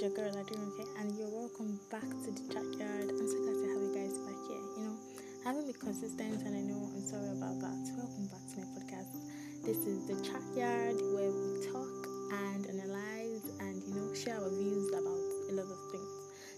[0.00, 2.64] is your girl Aderonke, and you're welcome back to the chat.
[2.64, 4.64] I'm so glad to have you guys back here.
[4.80, 4.96] You know,
[5.44, 7.76] I haven't been consistent, and I know I'm sorry about that.
[8.00, 9.12] Welcome back to my podcast.
[9.60, 11.92] This is the chat where we talk
[12.32, 16.12] and analyze and you know share our views about a lot of things.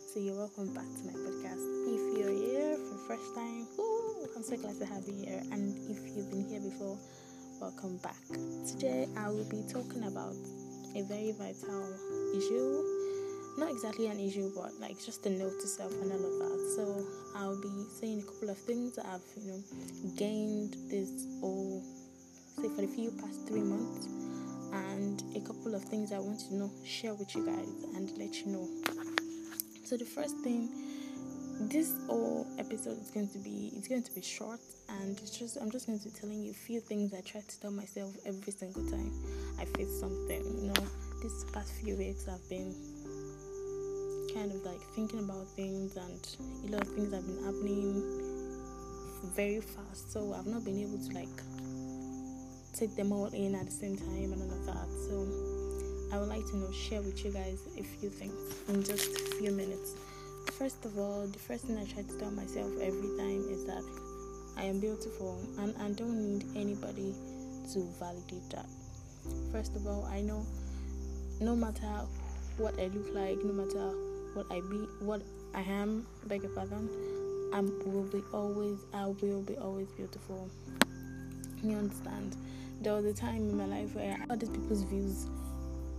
[0.07, 1.67] So you're welcome back to my podcast.
[1.90, 5.43] If you're here for the first time, ooh, I'm so glad to have you here.
[5.50, 6.95] And if you've been here before,
[7.59, 8.22] welcome back.
[8.71, 10.39] Today I will be talking about
[10.95, 11.90] a very vital
[12.39, 13.02] issue.
[13.59, 16.75] Not exactly an issue, but like just a note to self and all of that.
[16.77, 17.07] So
[17.37, 19.63] I'll be saying a couple of things that I've you know
[20.17, 21.83] gained this all
[22.61, 24.07] say for the few past three months,
[24.73, 28.35] and a couple of things I want to know share with you guys and let
[28.41, 28.69] you know.
[29.85, 30.71] So the first thing
[31.69, 35.56] this whole episode is going to be it's going to be short and it's just
[35.59, 38.14] I'm just going to be telling you a few things I try to tell myself
[38.27, 39.12] every single time
[39.61, 40.42] I face something.
[40.61, 40.87] You know,
[41.20, 42.75] these past few weeks I've been
[44.34, 48.02] kind of like thinking about things and a lot of things have been happening
[49.36, 51.28] very fast so I've not been able to like
[52.72, 54.88] take them all in at the same time and all of that.
[55.08, 55.27] So
[56.12, 58.34] I would like to know share with you guys a few things
[58.69, 59.94] in just a few minutes.
[60.58, 63.84] First of all, the first thing I try to tell myself every time is that
[64.56, 67.14] I am beautiful and I don't need anybody
[67.72, 68.66] to validate that.
[69.53, 70.44] First of all, I know
[71.41, 72.06] no matter
[72.58, 73.92] what I look like, no matter
[74.34, 75.22] what I be, what
[75.55, 76.88] I am, beg your pardon,
[77.52, 80.48] I will be always, I will be always beautiful.
[81.62, 82.36] You understand?
[82.80, 85.27] There was a time in my life where other people's views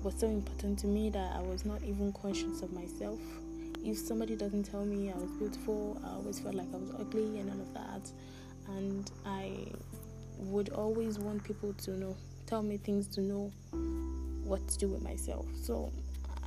[0.01, 3.19] were so important to me that I was not even conscious of myself
[3.83, 7.39] if somebody doesn't tell me I was beautiful, I always felt like I was ugly
[7.39, 8.11] and all of that.
[8.77, 9.67] And I
[10.37, 13.51] would always want people to know, tell me things to know
[14.45, 15.45] what to do with myself.
[15.61, 15.91] So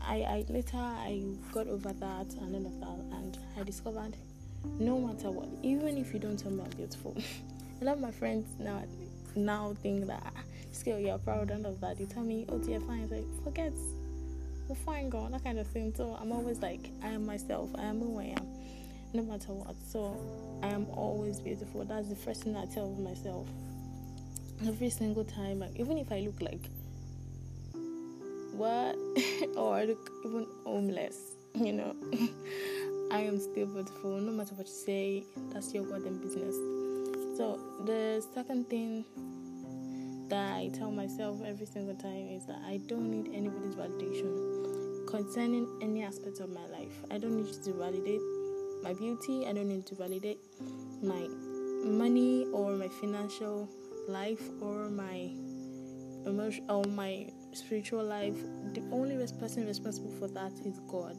[0.02, 4.16] I, I later I got over that and all of that, and I discovered
[4.78, 7.16] no matter what, even if you don't tell me I'm beautiful,
[7.80, 8.82] a lot of my friends now
[9.34, 10.40] now think that ah,
[10.72, 11.98] still you're proud and of that.
[11.98, 13.00] They tell me, oh dear, fine.
[13.00, 13.72] It's like forget
[14.68, 15.92] well, fine, girl, that kind of thing.
[15.96, 18.46] So I'm always like, I am myself, I am who I am,
[19.12, 19.76] no matter what.
[19.88, 20.16] So
[20.62, 21.84] I am always beautiful.
[21.84, 23.46] That's the first thing I tell myself
[24.66, 25.60] every single time.
[25.60, 26.68] Like, even if I look like
[28.56, 28.96] what,
[29.56, 31.94] or even homeless, you know,
[33.10, 34.18] I am still beautiful.
[34.18, 36.54] No matter what you say, that's your goddamn business.
[37.36, 39.04] So the second thing
[40.28, 45.68] that I tell myself every single time is that I don't need anybody's validation concerning
[45.80, 46.96] any aspect of my life.
[47.10, 48.20] I don't need to validate
[48.82, 50.38] my beauty, I don't need to validate
[51.02, 51.28] my
[51.84, 53.68] money or my financial
[54.08, 55.30] life or my
[56.26, 58.36] emotion or my spiritual life.
[58.74, 61.16] The only person responsible for that is God.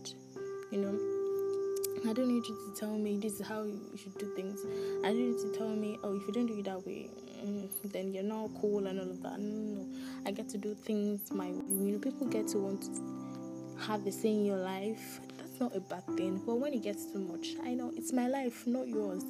[0.71, 4.27] You know, I don't need you to tell me this is how you should do
[4.35, 4.61] things.
[5.03, 7.09] I don't need to tell me, oh, if you don't do it that way,
[7.43, 9.39] mm, then you're not cool and all of that.
[9.39, 11.63] No, no, I get to do things my way.
[11.69, 15.19] You know, people get to want to have a say in your life.
[15.37, 16.41] That's not a bad thing.
[16.45, 19.23] But when it gets too much, I know it's my life, not yours.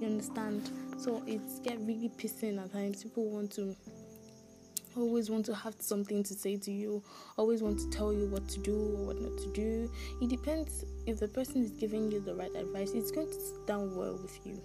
[0.00, 0.70] You understand?
[0.98, 3.02] So it's get really pissing at times.
[3.02, 3.74] People want to
[4.96, 7.02] always want to have something to say to you,
[7.36, 9.90] always want to tell you what to do or what not to do.
[10.20, 13.66] It depends if the person is giving you the right advice, it's going to sit
[13.66, 14.60] down well with you.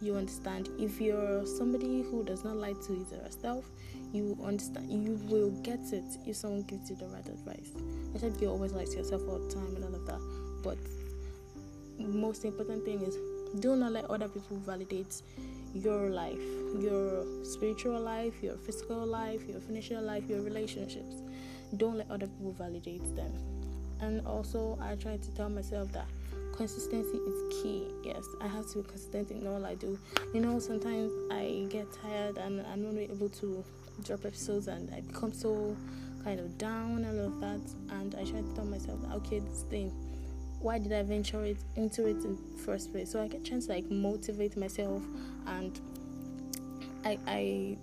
[0.00, 0.68] You understand?
[0.78, 3.64] If you're somebody who does not like to his herself,
[4.12, 7.72] you understand you will get it if someone gives you the right advice.
[8.14, 10.20] I said you always lie to yourself all the time and all of that.
[10.62, 10.78] But
[11.98, 13.16] most important thing is
[13.60, 15.22] do not let other people validate
[15.74, 16.40] your life,
[16.78, 21.22] your spiritual life, your physical life, your financial life, your relationships.
[21.76, 23.32] Don't let other people validate them.
[24.00, 26.06] And also, I try to tell myself that
[26.56, 27.86] consistency is key.
[28.04, 29.98] Yes, I have to be consistent in all I do.
[30.34, 33.64] You know, sometimes I get tired and I'm not able to
[34.04, 35.76] drop episodes and I become so
[36.24, 37.60] kind of down and all of that.
[37.94, 39.92] And I try to tell myself, okay, this thing
[40.60, 43.12] why did I venture it into it in the first place?
[43.12, 45.02] So I get chance to like motivate myself
[45.46, 45.80] and
[47.04, 47.76] I I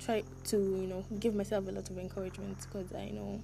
[0.00, 3.40] try to, you know, give myself a lot of encouragement because I know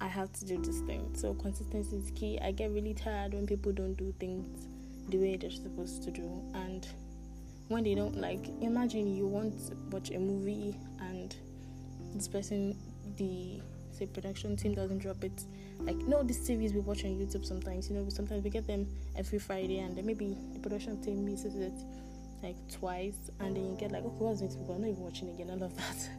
[0.00, 1.10] I have to do this thing.
[1.14, 2.38] So consistency is key.
[2.40, 4.66] I get really tired when people don't do things
[5.08, 6.86] the way they're supposed to do and
[7.68, 11.34] when they don't like imagine you want to watch a movie and
[12.14, 12.76] this person
[13.16, 13.60] the
[13.98, 15.44] say production team doesn't drop it
[15.80, 18.86] like no these series we watch on youtube sometimes you know sometimes we get them
[19.16, 21.72] every friday and then maybe the production team misses it
[22.42, 25.28] like twice and then you get like okay what's next week i'm not even watching
[25.30, 26.08] again all of that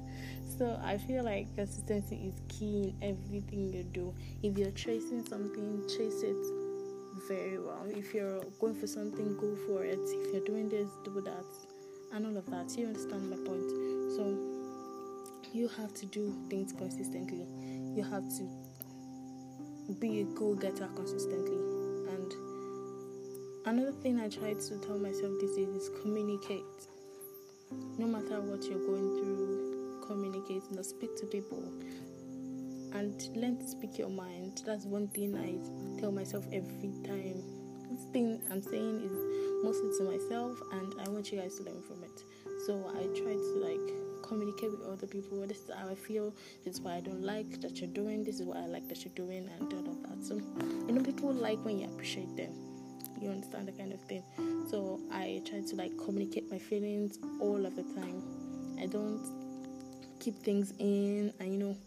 [0.59, 4.13] so I feel like consistency is key in everything you do.
[4.43, 6.35] If you're chasing something, chase it
[7.29, 7.85] very well.
[7.87, 9.99] If you're going for something, go for it.
[10.01, 11.45] If you're doing this, do that,
[12.13, 12.77] and all of that.
[12.77, 13.69] You understand my point?
[14.15, 14.48] So
[15.53, 17.45] you have to do things consistently.
[17.95, 18.49] You have to
[19.99, 21.57] be a go getter consistently.
[22.13, 22.33] And
[23.65, 26.63] another thing I try to tell myself this is, is communicate.
[27.97, 30.71] No matter what you're going through, communicate.
[30.71, 31.63] Know, speak to people
[32.93, 34.61] and learn to speak your mind.
[34.65, 37.43] That's one thing I tell myself every time.
[37.91, 41.81] This thing I'm saying is mostly to myself, and I want you guys to learn
[41.81, 42.23] from it.
[42.65, 45.45] So I try to like communicate with other people.
[45.45, 46.33] This is how I feel.
[46.63, 48.23] This is what I don't like that you're doing.
[48.23, 50.23] This is what I like that you're doing, and all of that.
[50.23, 50.35] So
[50.87, 52.53] you know, people like when you appreciate them.
[53.19, 54.23] You understand the kind of thing.
[54.69, 58.23] So I try to like communicate my feelings all of the time.
[58.81, 59.19] I don't
[60.19, 61.77] keep things in, and you know,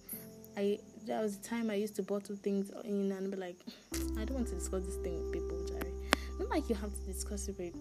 [0.57, 3.59] I there was a time I used to bottle things in and be like,
[4.19, 5.93] I don't want to discuss this thing with people, Jerry.
[6.39, 7.75] Not like you have to discuss it with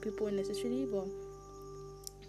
[0.00, 1.06] people necessarily, but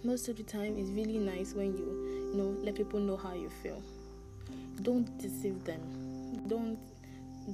[0.06, 3.34] most of the time it's really nice when you, you know, let people know how
[3.34, 3.82] you feel.
[4.84, 5.82] Don't deceive them.
[6.48, 6.78] Don't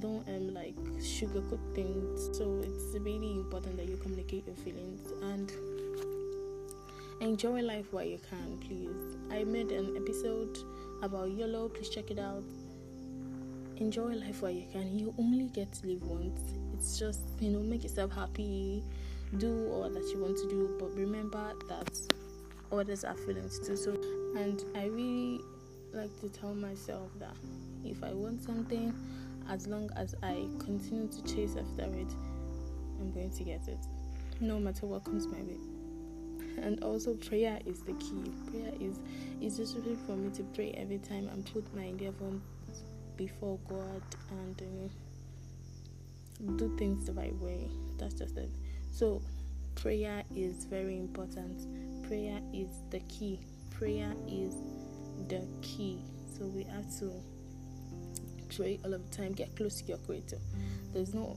[0.00, 2.36] don't um like sugarcoat things.
[2.36, 5.50] So it's really important that you communicate your feelings and
[7.20, 9.16] enjoy life while you can, please.
[9.30, 10.58] I made an episode
[11.02, 11.68] about YOLO.
[11.68, 12.42] Please check it out.
[13.76, 14.98] Enjoy life while you can.
[14.98, 16.40] You only get to live once.
[16.74, 18.82] It's just, you know, make yourself happy,
[19.38, 22.21] do all that you want to do, but remember that
[22.72, 23.76] others are feeling too.
[23.76, 23.92] So,
[24.36, 25.40] and I really
[25.92, 27.36] like to tell myself that
[27.84, 28.94] if I want something,
[29.48, 32.12] as long as I continue to chase after it,
[33.00, 33.78] I'm going to get it,
[34.40, 35.58] no matter what comes my way.
[36.62, 38.32] And also prayer is the key.
[38.50, 39.00] Prayer is
[39.40, 39.76] is just
[40.06, 42.30] for me to pray every time and put my endeavor
[43.16, 47.68] before god and uh, do things the right way.
[47.98, 48.50] That's just it.
[48.90, 49.22] So
[49.74, 51.66] prayer is very important.
[52.06, 53.40] Prayer is the key.
[53.70, 54.54] Prayer is
[55.28, 56.00] the key.
[56.38, 57.12] So we have to
[58.54, 59.32] pray all of the time.
[59.32, 60.38] Get close to your creator.
[60.92, 61.36] There's no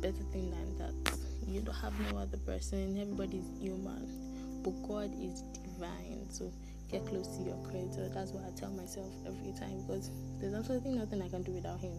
[0.00, 1.18] better thing than that.
[1.46, 2.98] You don't have no other person.
[3.00, 4.62] Everybody's human.
[4.62, 6.26] But god is divine.
[6.30, 6.52] So
[6.90, 8.08] get close to your creator.
[8.12, 10.10] That's what i tell myself every time because
[10.40, 11.96] there's absolutely nothing i can do without him.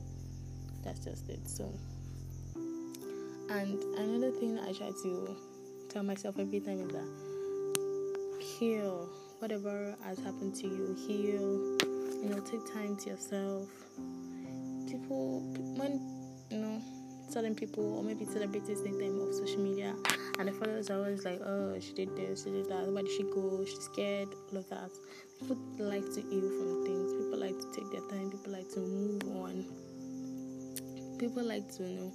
[0.83, 1.47] That's just it.
[1.47, 1.71] So
[3.51, 5.36] and another thing i try to
[5.89, 7.31] tell myself every time is that
[8.62, 9.09] heal.
[9.39, 11.77] Whatever has happened to you heal.
[12.21, 13.68] You know take time to yourself.
[14.88, 15.42] People
[15.77, 16.00] when
[16.51, 16.81] you know
[17.30, 19.95] certain people or maybe celebrities take them off social media
[20.38, 23.12] and the followers are always like, oh, she did this, she did that, where did
[23.12, 23.63] she go?
[23.65, 24.92] She's scared, all of that.
[25.39, 28.80] People like to heal from things, people like to take their time, people like to
[28.80, 29.65] move on,
[31.19, 32.13] people like to you know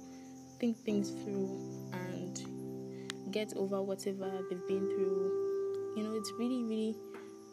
[0.59, 1.49] think things through
[1.93, 5.93] and get over whatever they've been through.
[5.95, 6.95] You know, it's really, really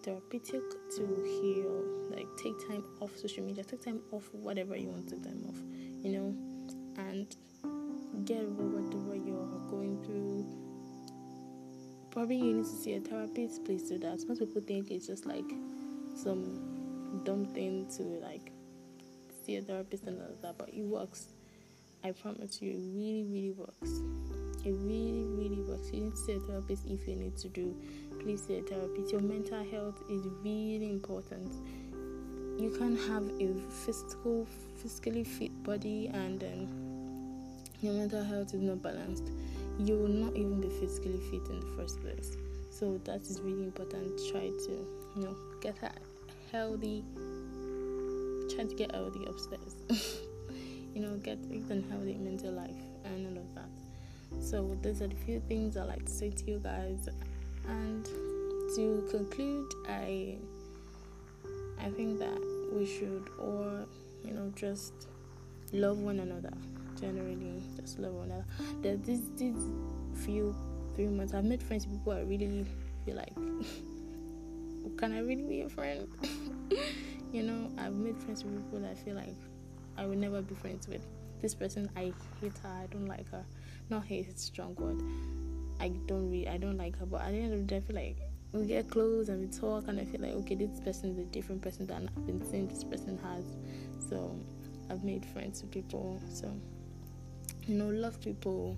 [0.02, 0.62] therapeutic
[0.96, 1.84] to heal.
[2.10, 5.44] Like take time off social media, take time off whatever you want to take time
[5.48, 5.58] off,
[6.02, 6.34] you know,
[6.98, 7.34] and
[8.24, 10.46] get over whatever you're going through.
[12.10, 14.24] Probably you need to see a therapist, please do that.
[14.28, 15.50] Most people think it's just like
[16.14, 18.52] some dumb thing to like
[19.44, 21.33] see a therapist and all that, but it works.
[22.04, 24.02] I promise you, it really, really works.
[24.62, 25.88] It really, really works.
[25.90, 27.74] You need to see a therapist if you need to do.
[28.20, 29.10] Please see a therapist.
[29.10, 31.50] Your mental health is really important.
[32.60, 34.46] You can have a physical,
[34.82, 39.30] physically fit body and um, your mental health is not balanced,
[39.78, 42.36] you will not even be physically fit in the first place.
[42.70, 44.20] So that is really important.
[44.30, 45.90] Try to, you know, get a
[46.52, 47.02] healthy.
[48.54, 50.20] Try to get healthy upstairs.
[50.94, 52.70] you know, get even healthy mental life
[53.04, 54.42] and all of that.
[54.42, 57.08] So those are the few things I like to say to you guys.
[57.68, 58.04] And
[58.76, 60.36] to conclude, I
[61.78, 62.40] I think that
[62.72, 63.86] we should all,
[64.24, 65.08] you know, just
[65.72, 66.52] love one another
[67.00, 68.44] generally just love one another.
[68.80, 69.56] There's this this
[70.24, 70.54] few
[70.94, 72.64] three months I've made friends with people I really
[73.04, 73.34] feel like
[74.98, 76.08] can I really be a friend?
[77.32, 79.34] you know, I've made friends with people that I feel like
[79.96, 81.04] I will never be friends with.
[81.42, 83.44] This person I hate her, I don't like her.
[83.90, 85.02] Not hate it's strong word.
[85.80, 87.80] I don't really I don't like her, but at the end of the day I
[87.80, 88.16] feel like
[88.52, 91.24] we get close and we talk and I feel like okay this person is a
[91.24, 93.44] different person than I've been seeing this person has.
[94.08, 94.34] So
[94.90, 96.20] I've made friends with people.
[96.32, 96.52] So
[97.66, 98.76] you know, love people,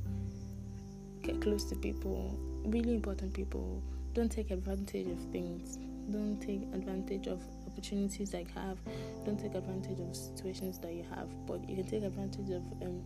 [1.23, 3.83] get close to people, really important people.
[4.15, 5.79] Don't take advantage of things.
[6.11, 7.43] don't take advantage of
[7.76, 8.78] opportunities that you have.
[9.25, 13.02] Don't take advantage of situations that you have, but you can take advantage of um,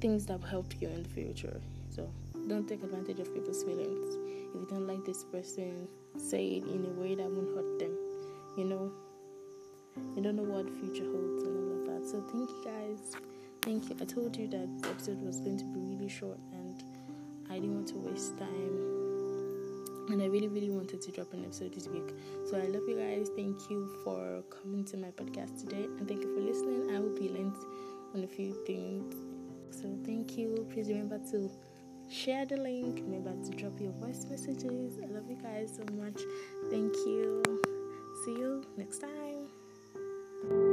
[0.00, 1.60] things that will help you in the future.
[1.90, 2.10] So
[2.48, 4.16] don't take advantage of people's feelings.
[4.54, 7.96] If you don't like this person, say it in a way that won't hurt them.
[8.56, 8.92] You know,
[10.16, 12.08] you don't know what the future holds and all of that.
[12.08, 13.14] So thank you guys.
[13.62, 13.96] Thank you.
[14.00, 16.82] I told you that the episode was going to be really short and
[17.48, 18.91] I didn't want to waste time.
[20.08, 22.14] And I really, really wanted to drop an episode this week.
[22.44, 23.30] So I love you guys.
[23.36, 25.84] Thank you for coming to my podcast today.
[25.84, 26.90] And thank you for listening.
[26.90, 27.56] I hope you learned
[28.14, 29.14] on a few things.
[29.70, 30.66] So thank you.
[30.72, 31.50] Please remember to
[32.10, 33.00] share the link.
[33.04, 34.98] Remember to drop your voice messages.
[35.02, 36.20] I love you guys so much.
[36.70, 37.42] Thank you.
[38.24, 40.71] See you next time.